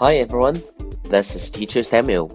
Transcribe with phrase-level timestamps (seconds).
[0.00, 0.62] Hi everyone,
[1.10, 2.32] this is Teacher Samuel.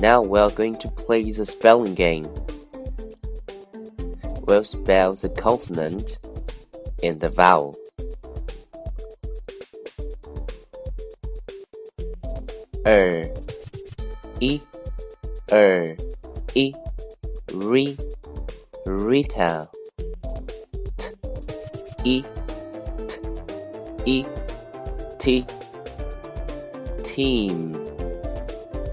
[0.00, 2.26] Now we are going to play the spelling game.
[4.40, 6.18] We'll spell the consonant
[7.00, 7.76] and the vowel.
[12.84, 13.32] Er,
[14.40, 14.60] e,
[15.52, 15.96] er,
[16.56, 16.74] e,
[17.52, 17.96] re,
[18.84, 19.70] retail.
[21.98, 22.24] T, e,
[24.04, 24.26] t, e,
[25.20, 25.46] t
[27.14, 27.72] team.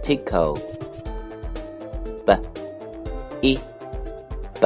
[0.04, 0.56] Tickle
[2.26, 2.30] b.
[3.42, 3.58] E
[4.62, 4.66] b.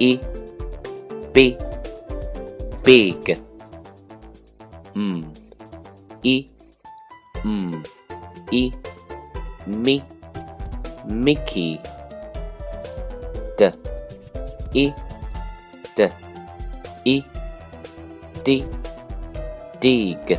[0.00, 0.18] E
[1.32, 1.56] b.
[2.84, 3.38] Big.
[4.96, 5.32] M
[6.24, 6.46] e
[7.44, 7.82] m
[8.50, 8.72] e
[9.66, 10.02] me
[11.06, 11.78] Mickey.
[13.56, 13.72] D.
[14.74, 14.92] E
[15.96, 16.08] d.
[17.04, 17.22] E
[18.44, 18.64] d.
[19.80, 20.38] Dig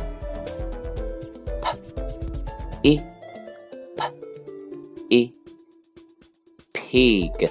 [5.12, 5.30] e
[6.72, 7.46] pig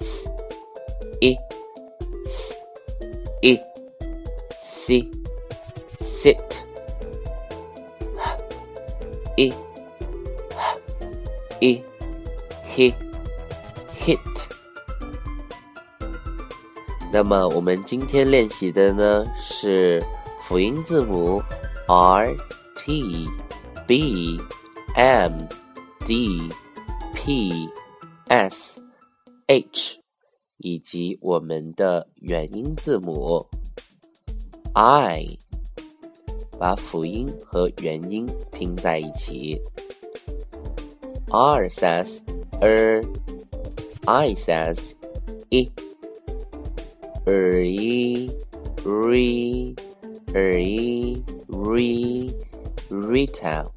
[0.00, 0.26] s
[1.20, 1.36] e
[2.24, 2.54] s
[3.42, 3.60] e
[4.58, 5.10] c
[6.00, 6.38] sit
[9.36, 9.52] h e
[11.60, 11.82] h e
[12.74, 12.94] he
[13.98, 14.18] hit
[17.12, 20.02] 那么我们今天练习的呢是
[20.40, 21.42] 辅音字母
[21.86, 22.34] r
[22.74, 23.28] t
[23.86, 24.40] B
[24.94, 25.65] M
[26.06, 26.48] D
[27.12, 27.68] P
[28.28, 28.80] S
[29.48, 29.98] H
[30.58, 33.44] 以及我们的元音字母
[34.72, 35.26] I，
[36.60, 39.60] 把辅音和元音拼在一起。
[41.32, 42.20] R says
[42.60, 44.92] er，I says
[45.50, 45.68] i。
[47.26, 48.28] er i
[48.84, 49.74] re
[50.32, 52.30] er i re
[52.90, 53.72] retail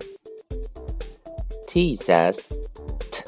[1.70, 2.52] T says
[3.12, 3.22] t.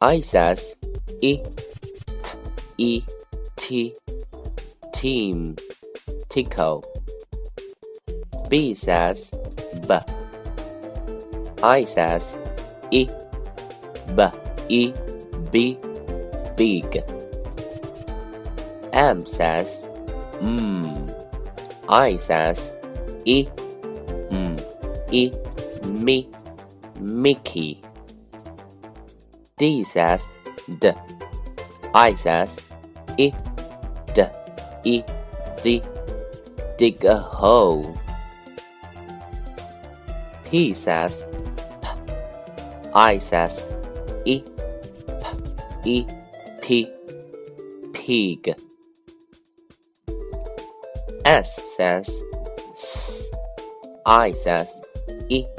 [0.00, 0.76] I says
[1.20, 1.42] e.
[2.22, 2.36] T,
[2.78, 3.02] e.
[3.56, 3.94] T.
[4.92, 5.56] Team.
[6.28, 6.84] Tickle.
[8.48, 9.32] B says
[9.88, 9.98] b.
[11.64, 12.38] I says
[12.92, 13.08] e.
[14.14, 14.22] B.
[14.68, 14.92] E.
[15.50, 15.78] B.
[16.56, 17.02] Big.
[18.92, 19.84] M says
[20.38, 21.26] mm.
[21.88, 22.70] I says
[23.24, 23.46] e.
[24.30, 24.62] Mm.
[25.10, 25.32] E.
[25.84, 26.30] Me.
[27.00, 27.82] Mickey.
[29.56, 30.24] D says
[30.80, 30.92] D.
[31.94, 32.60] I says
[33.18, 33.32] I.
[34.12, 34.22] D.
[34.84, 35.02] E.
[35.62, 35.82] D.
[36.76, 37.98] Dig a hole.
[40.44, 41.26] P says
[41.82, 41.88] P.
[42.94, 43.64] I says
[44.26, 44.42] I.
[45.82, 45.84] P.
[45.84, 46.06] E.
[46.62, 46.90] P.
[47.94, 48.54] Pig.
[51.24, 52.22] S says
[52.72, 53.28] S.
[54.04, 54.80] I says
[55.30, 55.55] I.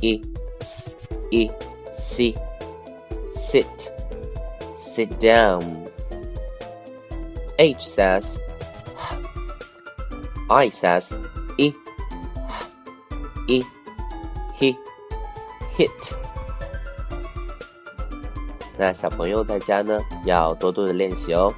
[0.00, 0.20] S e
[0.60, 0.90] s
[1.30, 1.50] e
[1.96, 2.34] c
[3.28, 3.92] sit
[4.74, 5.62] sit down
[7.58, 8.38] h says
[10.50, 11.12] i says
[11.58, 11.72] e
[13.48, 13.62] e
[14.58, 14.76] he
[15.76, 16.14] hit
[18.76, 21.52] 那小朋友在家呢要多多的练习哦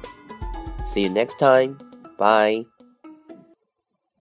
[0.85, 1.75] see you next time
[2.17, 2.65] bye